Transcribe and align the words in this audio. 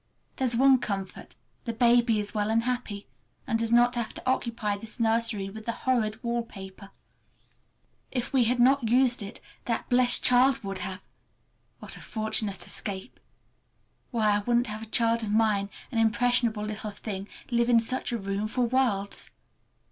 There's 0.37 0.55
one 0.55 0.79
comfort, 0.79 1.35
the 1.65 1.73
baby 1.73 2.19
is 2.19 2.33
well 2.33 2.49
and 2.49 2.63
happy, 2.63 3.05
and 3.45 3.59
does 3.59 3.71
not 3.71 3.93
have 3.93 4.15
to 4.15 4.27
occupy 4.27 4.75
this 4.75 4.99
nursery 4.99 5.47
with 5.47 5.67
the 5.67 5.73
horrid 5.85 6.23
wallpaper. 6.23 6.89
If 8.09 8.33
we 8.33 8.45
had 8.45 8.59
not 8.59 8.89
used 8.89 9.21
it 9.21 9.41
that 9.65 9.87
blessed 9.89 10.23
child 10.23 10.63
would 10.63 10.79
have! 10.79 11.01
What 11.77 11.97
a 11.97 12.01
fortunate 12.01 12.65
escape! 12.65 13.19
Why, 14.09 14.31
I 14.35 14.39
wouldn't 14.39 14.65
have 14.73 14.81
a 14.81 14.85
child 14.87 15.21
of 15.21 15.29
mine, 15.29 15.69
an 15.91 15.99
impressionable 15.99 16.63
little 16.65 16.89
thing, 16.89 17.27
live 17.51 17.69
in 17.69 17.79
such 17.79 18.11
a 18.11 18.17
room 18.17 18.47
for 18.47 18.65
worlds. 18.65 19.29